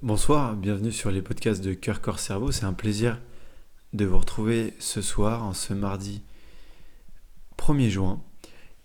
Bonsoir, 0.00 0.54
bienvenue 0.54 0.92
sur 0.92 1.10
les 1.10 1.22
podcasts 1.22 1.60
de 1.60 1.74
Cœur 1.74 2.00
Corps 2.00 2.20
Cerveau. 2.20 2.52
C'est 2.52 2.66
un 2.66 2.72
plaisir 2.72 3.20
de 3.94 4.04
vous 4.04 4.20
retrouver 4.20 4.74
ce 4.78 5.02
soir, 5.02 5.42
en 5.42 5.54
ce 5.54 5.74
mardi 5.74 6.22
1er 7.56 7.88
juin. 7.88 8.22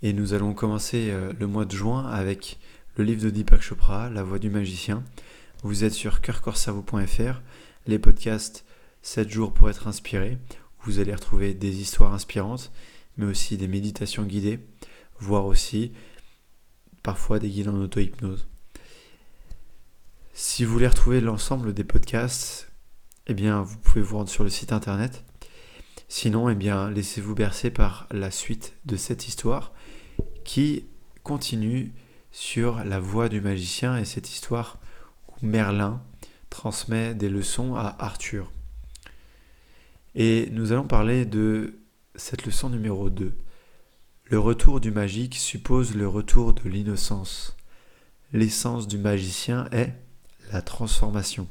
Et 0.02 0.12
nous 0.12 0.34
allons 0.34 0.56
commencer 0.56 1.12
euh, 1.12 1.32
le 1.40 1.46
mois 1.46 1.66
de 1.66 1.72
juin 1.72 2.10
avec 2.10 2.58
le 2.96 3.04
livre 3.04 3.22
de 3.22 3.30
Deepak 3.30 3.62
Chopra, 3.62 4.10
La 4.10 4.24
voix 4.24 4.40
du 4.40 4.50
magicien. 4.50 5.04
Vous 5.62 5.84
êtes 5.84 5.94
sur 5.94 6.20
cœurcorcerveau.fr, 6.20 7.42
les 7.86 8.00
podcasts 8.00 8.66
7 9.04 9.30
jours 9.30 9.54
pour 9.54 9.70
être 9.70 9.88
inspiré. 9.88 10.40
Vous 10.82 10.98
allez 10.98 11.14
retrouver 11.14 11.54
des 11.54 11.80
histoires 11.80 12.16
inspirantes, 12.16 12.72
mais 13.18 13.28
aussi 13.28 13.56
des 13.56 13.68
méditations 13.68 14.24
guidées, 14.24 14.62
voire 15.20 15.46
aussi 15.46 15.92
parfois 17.04 17.38
des 17.38 17.50
guides 17.52 17.70
en 17.70 17.80
auto-hypnose. 17.80 18.48
Si 20.36 20.66
vous 20.66 20.74
voulez 20.74 20.88
retrouver 20.88 21.22
l'ensemble 21.22 21.76
des 21.76 21.84
podcasts, 21.84 22.72
eh 23.28 23.36
bien, 23.36 23.62
vous 23.62 23.78
pouvez 23.78 24.02
vous 24.02 24.18
rendre 24.18 24.32
sur 24.32 24.44
le 24.44 24.50
site 24.50 24.74
internet. 24.74 25.24
Sinon, 26.08 26.50
eh 26.50 26.56
bien, 26.56 26.90
laissez-vous 26.90 27.36
bercer 27.36 27.70
par 27.70 28.08
la 28.10 28.32
suite 28.32 28.74
de 28.86 28.96
cette 28.96 29.28
histoire 29.28 29.74
qui 30.44 30.88
continue 31.22 31.94
sur 32.32 32.84
la 32.84 33.00
voix 33.00 33.30
du 33.30 33.42
magicien 33.42 33.96
et 33.96 34.06
cette 34.06 34.28
histoire 34.28 34.80
où 35.28 35.46
Merlin 35.46 36.02
transmet 36.50 37.14
des 37.14 37.30
leçons 37.30 37.76
à 37.76 37.96
Arthur. 38.00 38.52
Et 40.16 40.50
nous 40.52 40.72
allons 40.72 40.88
parler 40.88 41.26
de 41.26 41.76
cette 42.16 42.48
leçon 42.48 42.72
numéro 42.72 43.12
2. 43.12 43.38
Le 44.32 44.40
retour 44.40 44.80
du 44.80 44.90
magique 44.90 45.36
suppose 45.36 45.94
le 45.94 46.08
retour 46.08 46.54
de 46.54 46.68
l'innocence. 46.68 47.56
L'essence 48.32 48.88
du 48.88 48.98
magicien 48.98 49.68
est 49.72 49.94
la 50.54 50.62
transformation. 50.62 51.48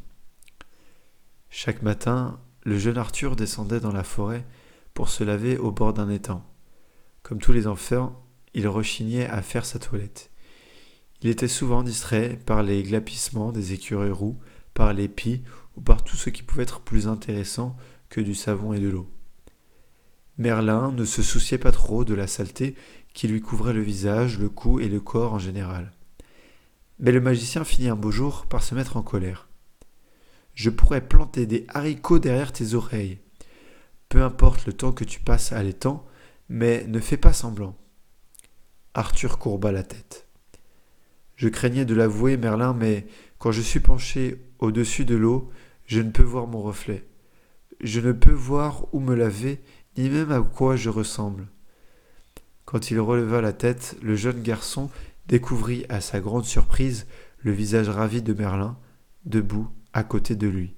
Chaque 1.51 1.83
matin, 1.83 2.41
le 2.63 2.79
jeune 2.79 2.99
Arthur 2.99 3.35
descendait 3.35 3.81
dans 3.81 3.93
la 3.93 4.05
forêt 4.05 4.47
pour 4.95 5.09
se 5.09 5.25
laver 5.25 5.59
au 5.59 5.73
bord 5.73 5.93
d'un 5.93 6.09
étang. 6.09 6.45
Comme 7.25 7.41
tous 7.41 7.53
les 7.53 7.67
enfants, 7.67 8.25
il 8.55 8.69
rechignait 8.69 9.27
à 9.27 9.43
faire 9.43 9.67
sa 9.67 9.81
toilette. 9.81 10.31
Il 11.21 11.29
était 11.29 11.49
souvent 11.49 11.83
distrait 11.83 12.39
par 12.47 12.63
les 12.63 12.83
glapissements 12.85 13.51
des 13.51 13.73
écureuils 13.73 14.11
roux, 14.13 14.39
par 14.73 14.93
les 14.93 15.09
pies 15.09 15.43
ou 15.77 15.81
par 15.81 16.05
tout 16.05 16.17
ce 16.17 16.31
qui 16.31 16.45
pouvait 16.45 16.63
être 16.63 16.81
plus 16.81 17.09
intéressant 17.09 17.77
que 18.09 18.21
du 18.21 18.35
savon 18.35 18.73
et 18.73 18.81
de 18.81 18.89
l'eau. 18.89 19.11
Merlin 20.39 20.93
ne 20.93 21.05
se 21.05 21.23
souciait 21.23 21.59
pas 21.59 21.73
trop 21.73 22.05
de 22.05 22.15
la 22.15 22.29
saleté 22.29 22.77
qui 23.15 23.27
lui 23.27 23.41
couvrait 23.41 23.75
le 23.75 23.83
visage, 23.83 24.39
le 24.39 24.49
cou 24.49 24.79
et 24.81 24.89
le 24.89 25.01
corps 25.01 25.35
en 25.35 25.39
général. 25.39 25.93
Mais 27.03 27.13
le 27.13 27.21
magicien 27.21 27.65
finit 27.65 27.89
un 27.89 27.97
beau 27.97 28.11
jour 28.11 28.47
par 28.47 28.63
se 28.63 28.75
mettre 28.75 28.97
en 28.97 29.03
colère. 29.03 29.49
Je 30.55 30.71
pourrais 30.71 31.07
planter 31.07 31.47
des 31.47 31.67
haricots 31.69 32.21
derrière 32.21 32.53
tes 32.53 32.75
oreilles. 32.75 33.19
Peu 34.09 34.23
importe 34.23 34.67
le 34.67 34.73
temps 34.73 34.93
que 34.93 35.05
tu 35.05 35.19
passes 35.19 35.53
à 35.53 35.63
l'étang, 35.63 36.07
mais 36.49 36.87
ne 36.87 37.01
fais 37.01 37.17
pas 37.17 37.33
semblant. 37.33 37.77
Arthur 38.95 39.39
courba 39.39 39.73
la 39.73 39.83
tête. 39.83 40.29
Je 41.35 41.49
craignais 41.49 41.85
de 41.85 41.95
l'avouer, 41.95 42.37
Merlin, 42.37 42.73
mais 42.73 43.07
quand 43.39 43.51
je 43.51 43.63
suis 43.63 43.81
penché 43.81 44.41
au-dessus 44.61 45.05
de 45.05 45.17
l'eau, 45.17 45.51
je 45.87 46.01
ne 46.01 46.11
peux 46.11 46.23
voir 46.23 46.47
mon 46.47 46.63
reflet. 46.63 47.05
Je 47.81 47.99
ne 47.99 48.13
peux 48.13 48.33
voir 48.33 48.87
où 48.95 49.01
me 49.01 49.17
laver, 49.17 49.61
ni 49.99 50.09
même 50.09 50.31
à 50.31 50.41
quoi 50.41 50.77
je 50.77 50.89
ressemble. 50.89 51.49
Quand 52.65 52.93
il 52.93 53.01
releva 53.01 53.41
la 53.41 53.53
tête, 53.53 53.97
le 54.03 54.15
jeune 54.15 54.41
garçon 54.41 54.89
découvrit 55.33 55.87
à 55.89 56.03
sa 56.03 56.21
grande 56.21 56.45
surprise 56.45 57.07
le 57.39 57.53
visage 57.53 57.89
ravi 57.89 58.21
de 58.21 58.35
Merlin, 58.35 58.77
debout 59.25 59.71
à 59.95 60.05
côté 60.05 60.37
de 60.37 60.47
lui. 60.47 60.77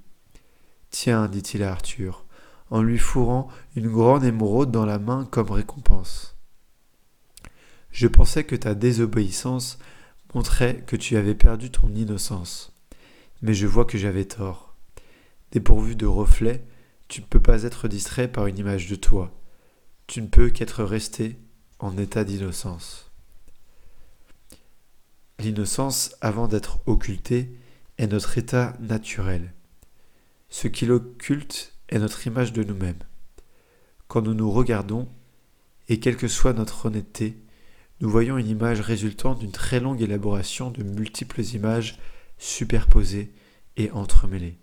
Tiens, 0.91 1.27
dit-il 1.27 1.65
à 1.65 1.73
Arthur, 1.73 2.25
en 2.71 2.81
lui 2.81 2.99
fourrant 2.99 3.49
une 3.75 3.91
grande 3.91 4.23
émeraude 4.23 4.71
dans 4.71 4.87
la 4.87 5.01
main 5.01 5.27
comme 5.29 5.51
récompense. 5.51 6.37
Je 7.91 8.07
pensais 8.07 8.45
que 8.45 8.55
ta 8.55 8.77
désobéissance 8.77 9.81
montrait 10.37 10.85
que 10.87 10.95
tu 10.95 11.17
avais 11.17 11.35
perdu 11.35 11.73
ton 11.73 11.93
innocence, 11.93 12.79
mais 13.43 13.55
je 13.55 13.67
vois 13.67 13.87
que 13.87 13.99
j'avais 13.99 14.25
tort. 14.25 14.77
Dépourvu 15.51 15.97
de 15.97 16.07
reflet, 16.07 16.65
tu 17.09 17.23
ne 17.23 17.27
peux 17.27 17.43
pas 17.43 17.65
être 17.65 17.89
distrait 17.89 18.29
par 18.29 18.47
une 18.47 18.59
image 18.59 18.89
de 18.89 18.95
toi. 18.95 19.33
Tu 20.07 20.23
ne 20.23 20.29
peux 20.29 20.51
qu'être 20.51 20.85
resté 20.85 21.41
en 21.81 21.99
état 21.99 22.23
d'innocence. 22.23 23.11
L'innocence, 25.39 26.15
avant 26.21 26.49
d'être 26.49 26.81
occultée, 26.87 27.51
est 27.99 28.07
notre 28.07 28.39
état 28.39 28.75
naturel. 28.81 29.53
Ce 30.49 30.69
qui 30.69 30.87
l'occulte 30.87 31.75
est 31.89 31.99
notre 31.99 32.27
image 32.27 32.53
de 32.53 32.63
nous-mêmes. 32.63 33.03
Quand 34.09 34.23
nous 34.23 34.35
nous 34.35 34.51
regardons, 34.51 35.09
et 35.89 36.01
quelle 36.01 36.17
que 36.17 36.29
soit 36.29 36.53
notre 36.53 36.87
honnêteté, 36.87 37.37
nous 38.01 38.09
voyons 38.09 38.39
une 38.39 38.49
image 38.49 38.81
résultant 38.81 39.35
d'une 39.35 39.53
très 39.53 39.81
longue 39.81 40.03
élaboration 40.03 40.71
de 40.71 40.83
multiples 40.83 41.43
images 41.43 41.99
superposées 42.39 43.33
et 43.77 43.91
entremêlées. 43.91 44.59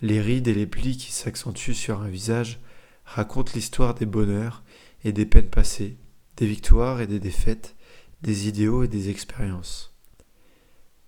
Les 0.00 0.20
rides 0.20 0.48
et 0.48 0.54
les 0.54 0.66
plis 0.66 0.96
qui 0.96 1.12
s'accentuent 1.12 1.74
sur 1.74 2.00
un 2.00 2.08
visage 2.08 2.60
racontent 3.04 3.52
l'histoire 3.54 3.94
des 3.94 4.06
bonheurs 4.06 4.62
et 5.04 5.12
des 5.12 5.26
peines 5.26 5.50
passées, 5.50 5.96
des 6.36 6.46
victoires 6.46 7.00
et 7.00 7.06
des 7.06 7.20
défaites, 7.20 7.74
des 8.22 8.48
idéaux 8.48 8.82
et 8.82 8.88
des 8.88 9.10
expériences. 9.10 9.94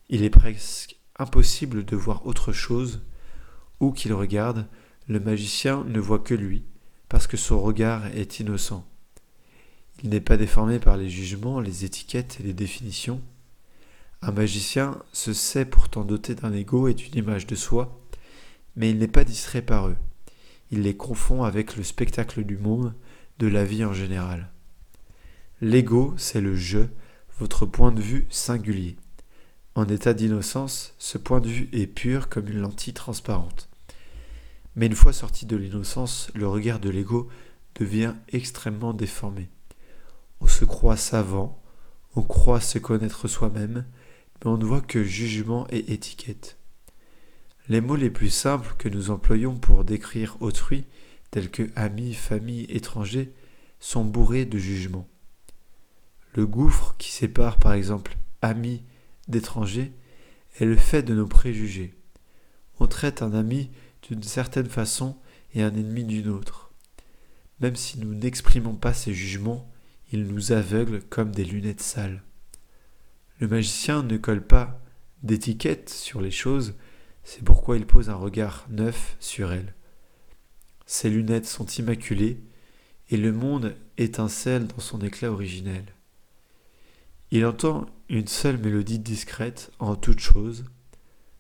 Il 0.09 0.23
est 0.23 0.31
presque 0.31 0.97
impossible 1.19 1.85
de 1.85 1.97
voir 1.97 2.27
autre 2.27 2.53
chose, 2.53 3.03
où 3.81 3.93
qu'il 3.93 4.13
regarde, 4.13 4.67
le 5.09 5.21
magicien 5.21 5.85
ne 5.85 6.01
voit 6.01 6.19
que 6.19 6.35
lui, 6.35 6.65
parce 7.09 7.27
que 7.27 7.37
son 7.37 7.61
regard 7.61 8.07
est 8.07 8.41
innocent. 8.41 8.87
Il 10.03 10.11
n'est 10.11 10.21
pas 10.21 10.37
déformé 10.37 10.79
par 10.79 10.97
les 10.97 11.11
jugements, 11.11 11.61
les 11.61 11.85
étiquettes 11.85 12.39
et 12.41 12.43
les 12.43 12.55
définitions. 12.55 13.21
Un 14.23 14.33
magicien 14.33 14.99
se 15.13 15.33
sait 15.33 15.65
pourtant 15.65 16.05
doté 16.05 16.35
d'un 16.35 16.53
ego 16.53 16.89
et 16.89 16.95
d'une 16.95 17.17
image 17.17 17.47
de 17.47 17.55
soi, 17.55 18.01
mais 18.77 18.91
il 18.91 18.99
n'est 18.99 19.09
pas 19.09 19.25
distrait 19.25 19.63
par 19.63 19.89
eux. 19.89 19.97
Il 20.71 20.83
les 20.83 20.97
confond 20.97 21.43
avec 21.43 21.77
le 21.77 21.83
spectacle 21.83 22.45
du 22.45 22.57
monde, 22.57 22.95
de 23.39 23.47
la 23.47 23.65
vie 23.65 23.85
en 23.85 23.93
général. 23.93 24.51
L'ego, 25.63 26.15
c'est 26.17 26.41
le 26.41 26.57
je, 26.57 26.79
votre 27.39 27.67
point 27.67 27.93
de 27.93 28.01
vue 28.01 28.27
singulier. 28.31 28.97
En 29.75 29.87
état 29.89 30.15
d'innocence, 30.15 30.95
ce 30.99 31.19
point 31.19 31.41
de 31.41 31.49
vue 31.49 31.69
est 31.75 31.87
pur 31.87 32.31
comme 32.31 32.49
une 32.49 32.63
lentille 32.63 32.95
transparente. 32.95 33.69
Mais 34.75 34.87
une 34.87 34.95
fois 34.95 35.13
sorti 35.13 35.45
de 35.45 35.57
l'innocence, 35.57 36.31
le 36.35 36.49
regard 36.49 36.81
de 36.81 36.89
l'ego 36.89 37.29
devient 37.75 38.15
extrêmement 38.33 38.95
déformé. 38.95 39.51
On 40.41 40.47
se 40.47 40.65
croit 40.65 40.97
savant, 40.97 41.63
on 42.17 42.23
croit 42.23 42.63
se 42.63 42.79
connaître 42.79 43.29
soi-même, 43.29 43.85
mais 44.41 44.51
on 44.51 44.57
ne 44.57 44.65
voit 44.65 44.81
que 44.81 45.05
jugement 45.05 45.67
et 45.69 45.93
étiquette. 45.93 46.57
Les 47.69 47.83
mots 47.83 47.97
les 47.97 48.09
plus 48.09 48.31
simples 48.31 48.75
que 48.79 48.89
nous 48.89 49.11
employons 49.11 49.57
pour 49.57 49.85
décrire 49.85 50.39
autrui, 50.41 50.87
tels 51.31 51.51
que 51.51 51.69
ami, 51.77 52.15
famille, 52.15 52.65
étranger, 52.71 53.35
sont 53.79 54.07
bourrés 54.07 54.47
de 54.47 54.57
jugement. 54.57 55.07
Le 56.35 56.47
gouffre 56.47 56.95
qui 56.99 57.11
sépare 57.11 57.59
par 57.59 57.73
exemple 57.73 58.17
amis 58.41 58.83
d'étrangers 59.29 59.93
est 60.59 60.65
le 60.65 60.77
fait 60.77 61.03
de 61.03 61.15
nos 61.15 61.27
préjugés. 61.27 61.95
On 62.79 62.87
traite 62.87 63.23
un 63.23 63.35
ami 63.35 63.71
d'une 64.09 64.23
certaine 64.23 64.69
façon 64.69 65.17
et 65.55 65.63
un 65.63 65.75
ennemi 65.75 66.05
d'une 66.05 66.29
autre. 66.29 66.71
Même 67.61 67.77
si 67.77 67.99
nous 67.99 68.15
n'exprimons 68.15 68.75
pas 68.75 68.95
ces 68.95 69.13
jugements, 69.13 69.71
ils 70.13 70.25
nous 70.25 70.53
aveuglent 70.53 71.03
comme 71.03 71.33
des 71.33 71.45
lunettes 71.45 71.83
sales. 71.83 72.23
Le 73.39 73.49
magicien 73.49 74.03
ne 74.03 74.17
colle 74.17 74.47
pas 74.47 74.81
d'étiquette 75.23 75.91
sur 75.91 76.21
les 76.21 76.31
choses, 76.31 76.75
c'est 77.25 77.45
pourquoi 77.45 77.77
il 77.77 77.87
pose 77.87 78.09
un 78.09 78.15
regard 78.15 78.67
neuf 78.71 79.17
sur 79.21 79.53
elles. 79.53 79.75
Ses 80.87 81.11
lunettes 81.11 81.47
sont 81.47 81.67
immaculées 81.67 82.41
et 83.11 83.17
le 83.17 83.33
monde 83.33 83.77
étincelle 83.99 84.67
dans 84.67 84.81
son 84.81 85.01
éclat 85.01 85.31
originel. 85.31 85.85
Il 87.33 87.47
entend 87.47 87.87
une 88.09 88.27
seule 88.27 88.59
mélodie 88.59 88.99
discrète 88.99 89.71
en 89.79 89.95
toute 89.95 90.19
chose, 90.19 90.65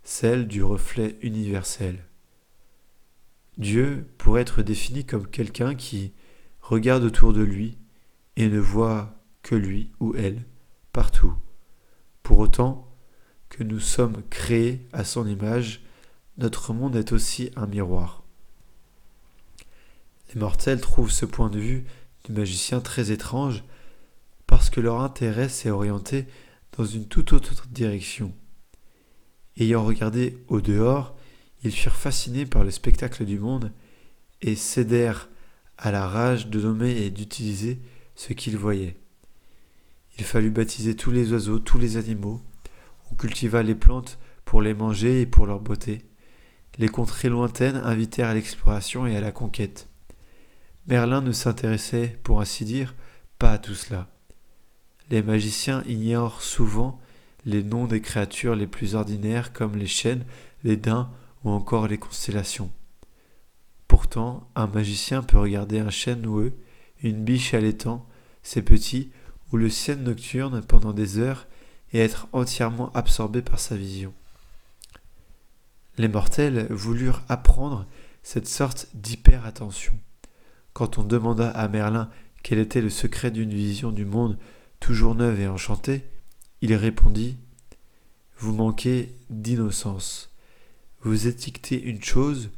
celle 0.04 0.46
du 0.46 0.62
reflet 0.62 1.18
universel. 1.20 2.04
Dieu 3.58 4.06
pourrait 4.16 4.42
être 4.42 4.62
défini 4.62 5.04
comme 5.04 5.26
quelqu'un 5.26 5.74
qui 5.74 6.12
regarde 6.60 7.02
autour 7.02 7.32
de 7.32 7.42
lui 7.42 7.76
et 8.36 8.48
ne 8.48 8.60
voit 8.60 9.20
que 9.42 9.56
lui 9.56 9.90
ou 9.98 10.14
elle 10.14 10.44
partout. 10.92 11.34
Pour 12.22 12.38
autant 12.38 12.88
que 13.48 13.64
nous 13.64 13.80
sommes 13.80 14.22
créés 14.30 14.86
à 14.92 15.02
son 15.02 15.26
image, 15.26 15.82
notre 16.38 16.72
monde 16.72 16.94
est 16.94 17.10
aussi 17.12 17.50
un 17.56 17.66
miroir. 17.66 18.22
Les 20.32 20.40
mortels 20.40 20.80
trouvent 20.80 21.10
ce 21.10 21.26
point 21.26 21.50
de 21.50 21.58
vue 21.58 21.84
du 22.24 22.32
magicien 22.32 22.80
très 22.80 23.10
étrange 23.10 23.64
que 24.68 24.80
leur 24.80 25.00
intérêt 25.00 25.48
s'est 25.48 25.70
orienté 25.70 26.26
dans 26.76 26.84
une 26.84 27.06
toute 27.06 27.32
autre 27.32 27.66
direction. 27.70 28.34
Ayant 29.56 29.84
regardé 29.84 30.38
au 30.48 30.60
dehors, 30.60 31.16
ils 31.62 31.72
furent 31.72 31.96
fascinés 31.96 32.46
par 32.46 32.64
le 32.64 32.70
spectacle 32.70 33.24
du 33.24 33.38
monde 33.38 33.72
et 34.42 34.56
cédèrent 34.56 35.28
à 35.78 35.90
la 35.90 36.06
rage 36.06 36.48
de 36.48 36.60
nommer 36.60 36.90
et 36.90 37.10
d'utiliser 37.10 37.80
ce 38.14 38.32
qu'ils 38.32 38.56
voyaient. 38.56 38.96
Il 40.18 40.24
fallut 40.24 40.50
baptiser 40.50 40.96
tous 40.96 41.10
les 41.10 41.32
oiseaux, 41.32 41.58
tous 41.58 41.78
les 41.78 41.96
animaux. 41.96 42.42
On 43.10 43.14
cultiva 43.14 43.62
les 43.62 43.74
plantes 43.74 44.18
pour 44.44 44.60
les 44.60 44.74
manger 44.74 45.22
et 45.22 45.26
pour 45.26 45.46
leur 45.46 45.60
beauté. 45.60 46.04
Les 46.78 46.88
contrées 46.88 47.28
lointaines 47.28 47.76
invitèrent 47.76 48.28
à 48.28 48.34
l'exploration 48.34 49.06
et 49.06 49.16
à 49.16 49.20
la 49.20 49.32
conquête. 49.32 49.88
Merlin 50.86 51.20
ne 51.20 51.32
s'intéressait, 51.32 52.18
pour 52.22 52.40
ainsi 52.40 52.64
dire, 52.64 52.94
pas 53.38 53.52
à 53.52 53.58
tout 53.58 53.74
cela. 53.74 54.08
Les 55.10 55.22
magiciens 55.22 55.82
ignorent 55.88 56.40
souvent 56.40 57.00
les 57.44 57.64
noms 57.64 57.86
des 57.86 58.00
créatures 58.00 58.54
les 58.54 58.66
plus 58.66 58.94
ordinaires 58.94 59.52
comme 59.52 59.76
les 59.76 59.86
chênes, 59.86 60.24
les 60.62 60.76
daims 60.76 61.10
ou 61.44 61.50
encore 61.50 61.88
les 61.88 61.98
constellations. 61.98 62.70
Pourtant, 63.88 64.48
un 64.54 64.68
magicien 64.68 65.22
peut 65.22 65.38
regarder 65.38 65.80
un 65.80 65.90
chêne 65.90 66.22
noueux, 66.22 66.52
une 67.02 67.24
biche 67.24 67.54
allaitant, 67.54 68.06
ses 68.42 68.62
petits, 68.62 69.10
ou 69.52 69.56
le 69.56 69.68
ciel 69.68 70.02
nocturne 70.02 70.62
pendant 70.62 70.92
des 70.92 71.18
heures 71.18 71.48
et 71.92 71.98
être 71.98 72.28
entièrement 72.32 72.92
absorbé 72.92 73.42
par 73.42 73.58
sa 73.58 73.76
vision. 73.76 74.12
Les 75.98 76.06
mortels 76.06 76.68
voulurent 76.70 77.22
apprendre 77.28 77.84
cette 78.22 78.46
sorte 78.46 78.88
d'hyper-attention. 78.94 79.92
Quand 80.72 80.98
on 80.98 81.02
demanda 81.02 81.50
à 81.50 81.66
Merlin 81.66 82.08
quel 82.44 82.60
était 82.60 82.80
le 82.80 82.90
secret 82.90 83.32
d'une 83.32 83.52
vision 83.52 83.90
du 83.90 84.04
monde 84.04 84.38
toujours 84.80 85.14
neuve 85.14 85.40
et 85.40 85.46
enchantée, 85.46 86.02
il 86.62 86.74
répondit 86.74 87.36
Vous 88.38 88.52
manquez 88.52 89.14
d'innocence. 89.28 90.34
Vous 91.02 91.28
étiquetez 91.28 91.80
une 91.80 92.02
chose, 92.02 92.50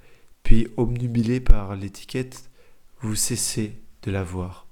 puis 0.43 0.69
obnubilé 0.77 1.41
par 1.41 1.77
l'étiquette, 1.77 2.49
vous 3.01 3.15
cessez 3.15 3.77
de 4.03 4.11
la 4.11 4.23
voir. 4.23 4.67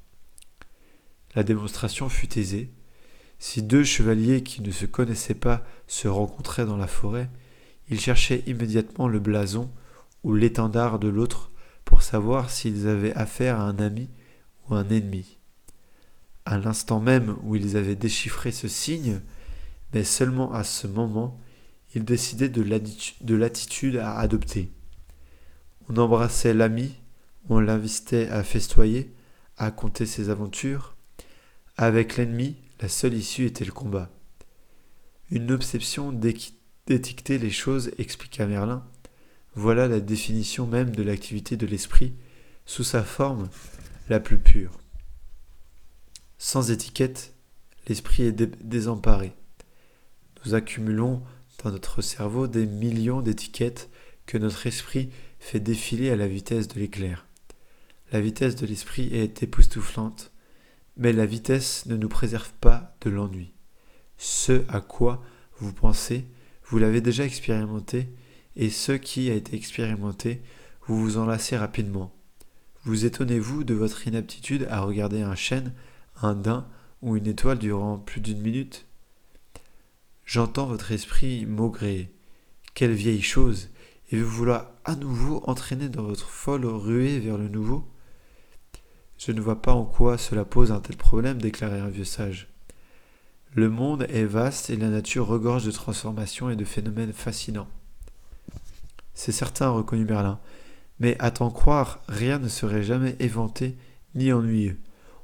La 1.34 1.42
démonstration 1.42 2.08
fut 2.08 2.38
aisée. 2.38 2.70
Si 3.38 3.62
deux 3.62 3.84
chevaliers 3.84 4.42
qui 4.42 4.62
ne 4.62 4.70
se 4.70 4.86
connaissaient 4.86 5.34
pas 5.34 5.64
se 5.86 6.08
rencontraient 6.08 6.66
dans 6.66 6.76
la 6.76 6.86
forêt, 6.86 7.28
ils 7.88 8.00
cherchaient 8.00 8.42
immédiatement 8.46 9.08
le 9.08 9.18
blason 9.18 9.70
ou 10.22 10.34
l'étendard 10.34 10.98
de 10.98 11.08
l'autre 11.08 11.50
pour 11.84 12.02
savoir 12.02 12.50
s'ils 12.50 12.86
avaient 12.86 13.14
affaire 13.14 13.58
à 13.58 13.64
un 13.64 13.78
ami 13.78 14.08
ou 14.68 14.74
un 14.74 14.88
ennemi. 14.88 15.39
À 16.44 16.58
l'instant 16.58 17.00
même 17.00 17.36
où 17.42 17.56
ils 17.56 17.76
avaient 17.76 17.96
déchiffré 17.96 18.50
ce 18.52 18.68
signe, 18.68 19.20
mais 19.92 20.04
seulement 20.04 20.52
à 20.52 20.64
ce 20.64 20.86
moment, 20.86 21.38
ils 21.94 22.04
décidaient 22.04 22.48
de 22.48 23.34
l'attitude 23.34 23.96
à 23.96 24.18
adopter. 24.18 24.70
On 25.88 25.96
embrassait 25.96 26.54
l'ami, 26.54 26.94
on 27.48 27.58
l'invitait 27.58 28.28
à 28.28 28.44
festoyer, 28.44 29.12
à 29.56 29.70
compter 29.70 30.06
ses 30.06 30.30
aventures. 30.30 30.94
Avec 31.76 32.16
l'ennemi, 32.16 32.56
la 32.80 32.88
seule 32.88 33.14
issue 33.14 33.46
était 33.46 33.64
le 33.64 33.72
combat. 33.72 34.10
Une 35.30 35.50
obsession 35.50 36.12
d'étiqueter 36.12 37.38
les 37.38 37.50
choses, 37.50 37.90
expliqua 37.98 38.46
Merlin. 38.46 38.84
Voilà 39.54 39.88
la 39.88 40.00
définition 40.00 40.66
même 40.66 40.94
de 40.94 41.02
l'activité 41.02 41.56
de 41.56 41.66
l'esprit, 41.66 42.14
sous 42.66 42.84
sa 42.84 43.02
forme 43.02 43.48
la 44.08 44.20
plus 44.20 44.38
pure. 44.38 44.78
Sans 46.42 46.70
étiquette, 46.70 47.34
l'esprit 47.86 48.22
est 48.22 48.32
désemparé. 48.32 49.34
Nous 50.42 50.54
accumulons 50.54 51.22
dans 51.62 51.70
notre 51.70 52.00
cerveau 52.00 52.46
des 52.46 52.64
millions 52.64 53.20
d'étiquettes 53.20 53.90
que 54.24 54.38
notre 54.38 54.66
esprit 54.66 55.10
fait 55.38 55.60
défiler 55.60 56.08
à 56.08 56.16
la 56.16 56.26
vitesse 56.26 56.66
de 56.66 56.80
l'éclair. 56.80 57.26
La 58.10 58.22
vitesse 58.22 58.56
de 58.56 58.64
l'esprit 58.64 59.14
est 59.14 59.42
époustouflante, 59.42 60.32
mais 60.96 61.12
la 61.12 61.26
vitesse 61.26 61.84
ne 61.84 61.96
nous 61.96 62.08
préserve 62.08 62.52
pas 62.58 62.96
de 63.02 63.10
l'ennui. 63.10 63.52
Ce 64.16 64.64
à 64.70 64.80
quoi 64.80 65.22
vous 65.58 65.74
pensez, 65.74 66.24
vous 66.64 66.78
l'avez 66.78 67.02
déjà 67.02 67.26
expérimenté, 67.26 68.08
et 68.56 68.70
ce 68.70 68.92
qui 68.92 69.30
a 69.30 69.34
été 69.34 69.56
expérimenté, 69.56 70.40
vous 70.86 70.98
vous 70.98 71.18
en 71.18 71.26
lassez 71.26 71.58
rapidement. 71.58 72.14
Vous 72.84 73.04
étonnez-vous 73.04 73.62
de 73.62 73.74
votre 73.74 74.08
inaptitude 74.08 74.66
à 74.70 74.80
regarder 74.80 75.20
un 75.20 75.34
chêne, 75.34 75.74
un 76.22 76.34
daim 76.34 76.66
ou 77.02 77.16
une 77.16 77.26
étoile 77.26 77.58
durant 77.58 77.98
plus 77.98 78.20
d'une 78.20 78.40
minute 78.40 78.86
J'entends 80.24 80.66
votre 80.66 80.92
esprit 80.92 81.44
maugréer. 81.46 82.12
Quelle 82.74 82.92
vieille 82.92 83.22
chose 83.22 83.68
Et 84.10 84.20
vous 84.20 84.28
vouloir 84.28 84.70
à 84.84 84.94
nouveau 84.94 85.42
entraîner 85.46 85.88
dans 85.88 86.04
votre 86.04 86.28
folle 86.28 86.66
ruée 86.66 87.18
vers 87.18 87.36
le 87.36 87.48
nouveau 87.48 87.88
Je 89.18 89.32
ne 89.32 89.40
vois 89.40 89.60
pas 89.60 89.72
en 89.72 89.84
quoi 89.84 90.18
cela 90.18 90.44
pose 90.44 90.70
un 90.70 90.80
tel 90.80 90.96
problème, 90.96 91.40
déclarait 91.40 91.80
un 91.80 91.88
vieux 91.88 92.04
sage. 92.04 92.48
Le 93.52 93.68
monde 93.68 94.06
est 94.08 94.24
vaste 94.24 94.70
et 94.70 94.76
la 94.76 94.88
nature 94.88 95.26
regorge 95.26 95.64
de 95.64 95.72
transformations 95.72 96.50
et 96.50 96.56
de 96.56 96.64
phénomènes 96.64 97.12
fascinants. 97.12 97.68
C'est 99.12 99.32
certain, 99.32 99.70
reconnut 99.70 100.04
Merlin, 100.04 100.38
mais 101.00 101.16
à 101.18 101.32
t'en 101.32 101.50
croire, 101.50 102.00
rien 102.08 102.38
ne 102.38 102.48
serait 102.48 102.84
jamais 102.84 103.16
éventé 103.18 103.76
ni 104.14 104.32
ennuyeux. 104.32 104.78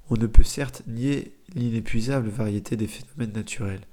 On 0.08 0.16
ne 0.16 0.26
peut 0.26 0.44
certes 0.44 0.82
nier 0.86 1.36
l'inépuisable 1.54 2.28
variété 2.28 2.76
des 2.76 2.86
phénomènes 2.86 3.32
naturels. 3.34 3.86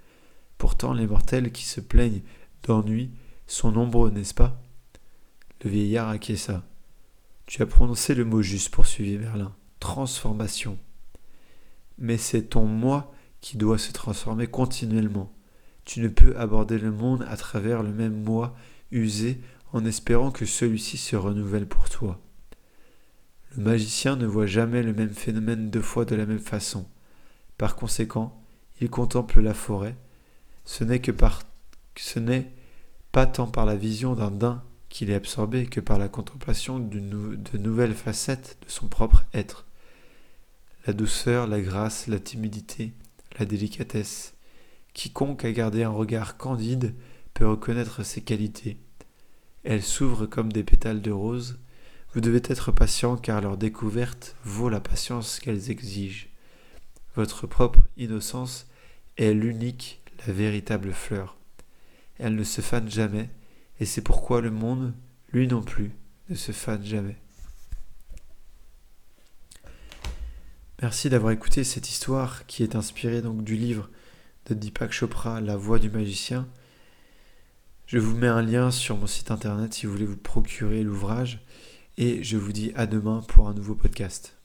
Pourtant, 0.57 0.93
les 0.93 1.07
mortels 1.07 1.51
qui 1.51 1.65
se 1.65 1.81
plaignent 1.81 2.21
d'ennui 2.63 3.11
sont 3.47 3.71
nombreux, 3.71 4.11
n'est-ce 4.11 4.33
pas? 4.33 4.61
Le 5.63 5.69
vieillard 5.69 6.09
acquiesça. 6.09 6.63
Tu 7.45 7.61
as 7.61 7.65
prononcé 7.65 8.15
le 8.15 8.25
mot 8.25 8.41
juste, 8.41 8.69
poursuivit 8.69 9.17
Merlin. 9.17 9.55
Transformation. 9.79 10.77
Mais 11.97 12.17
c'est 12.17 12.43
ton 12.43 12.65
moi 12.65 13.13
qui 13.41 13.57
doit 13.57 13.77
se 13.77 13.91
transformer 13.91 14.47
continuellement. 14.47 15.31
Tu 15.83 15.99
ne 15.99 16.07
peux 16.07 16.37
aborder 16.37 16.77
le 16.77 16.91
monde 16.91 17.25
à 17.27 17.35
travers 17.35 17.83
le 17.83 17.91
même 17.91 18.23
moi 18.23 18.55
usé 18.91 19.41
en 19.73 19.83
espérant 19.83 20.31
que 20.31 20.45
celui-ci 20.45 20.97
se 20.97 21.15
renouvelle 21.15 21.67
pour 21.67 21.89
toi. 21.89 22.22
Le 23.55 23.63
magicien 23.63 24.15
ne 24.15 24.25
voit 24.25 24.45
jamais 24.45 24.83
le 24.83 24.93
même 24.93 25.13
phénomène 25.13 25.69
deux 25.69 25.81
fois 25.81 26.05
de 26.05 26.15
la 26.15 26.25
même 26.25 26.39
façon. 26.39 26.87
Par 27.57 27.75
conséquent, 27.75 28.41
il 28.81 28.89
contemple 28.89 29.41
la 29.41 29.53
forêt, 29.53 29.95
ce 30.65 30.83
n'est 30.83 30.99
que 30.99 31.11
par 31.11 31.43
ce 31.95 32.19
n'est 32.19 32.51
pas 33.11 33.27
tant 33.27 33.47
par 33.47 33.65
la 33.65 33.75
vision 33.75 34.15
d'un 34.15 34.31
daim 34.31 34.63
qu'il 34.89 35.09
est 35.11 35.15
absorbé 35.15 35.67
que 35.67 35.79
par 35.79 35.99
la 35.99 36.07
contemplation 36.07 36.79
de 36.79 37.57
nouvelles 37.57 37.93
facettes 37.93 38.57
de 38.65 38.69
son 38.69 38.87
propre 38.87 39.23
être. 39.33 39.65
La 40.87 40.93
douceur, 40.93 41.47
la 41.47 41.61
grâce, 41.61 42.07
la 42.07 42.19
timidité, 42.19 42.93
la 43.39 43.45
délicatesse. 43.45 44.33
Quiconque 44.93 45.45
a 45.45 45.51
gardé 45.51 45.83
un 45.83 45.89
regard 45.89 46.37
candide 46.37 46.93
peut 47.33 47.47
reconnaître 47.47 48.03
ces 48.03 48.21
qualités. 48.21 48.77
Elles 49.63 49.81
s'ouvrent 49.81 50.25
comme 50.25 50.51
des 50.51 50.63
pétales 50.63 51.01
de 51.01 51.11
rose. 51.11 51.59
Vous 52.13 52.21
devez 52.21 52.41
être 52.45 52.71
patient 52.71 53.17
car 53.17 53.41
leur 53.41 53.57
découverte 53.57 54.35
vaut 54.45 54.69
la 54.69 54.79
patience 54.79 55.39
qu'elles 55.39 55.71
exigent. 55.71 56.27
Votre 57.15 57.47
propre 57.47 57.79
innocence 57.97 58.67
est 59.17 59.33
l'unique 59.33 60.01
la 60.27 60.33
véritable 60.33 60.93
fleur. 60.93 61.37
Elle 62.19 62.35
ne 62.35 62.43
se 62.43 62.61
fane 62.61 62.89
jamais, 62.89 63.29
et 63.79 63.85
c'est 63.85 64.01
pourquoi 64.01 64.41
le 64.41 64.51
monde, 64.51 64.93
lui 65.31 65.47
non 65.47 65.61
plus, 65.61 65.91
ne 66.29 66.35
se 66.35 66.51
fane 66.51 66.85
jamais. 66.85 67.17
Merci 70.81 71.09
d'avoir 71.09 71.31
écouté 71.31 71.63
cette 71.63 71.89
histoire 71.89 72.45
qui 72.45 72.61
est 72.61 72.75
inspirée 72.75 73.21
du 73.21 73.55
livre 73.55 73.89
de 74.47 74.53
Deepak 74.53 74.91
Chopra, 74.91 75.41
La 75.41 75.57
voix 75.57 75.79
du 75.79 75.89
magicien. 75.89 76.47
Je 77.87 77.97
vous 77.97 78.15
mets 78.15 78.27
un 78.27 78.41
lien 78.41 78.69
sur 78.69 78.97
mon 78.97 79.07
site 79.07 79.31
internet 79.31 79.73
si 79.73 79.85
vous 79.85 79.93
voulez 79.93 80.05
vous 80.05 80.17
procurer 80.17 80.83
l'ouvrage 80.83 81.43
et 81.97 82.23
je 82.23 82.37
vous 82.37 82.51
dis 82.51 82.71
à 82.75 82.85
demain 82.85 83.21
pour 83.27 83.47
un 83.47 83.53
nouveau 83.53 83.75
podcast. 83.75 84.42